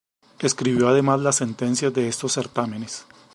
Escribió 0.39 0.89
además 0.89 1.19
las 1.19 1.35
sentencias 1.35 1.93
de 1.93 2.07
estos 2.07 2.33
certámenes. 2.33 3.05